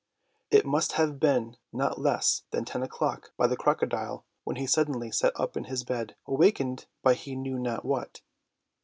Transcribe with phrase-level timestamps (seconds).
[0.49, 5.11] It must have been not less than ten o'clock by the crocodile, when he suddenly
[5.11, 8.21] sat up in his bed, wakened by he knew not what.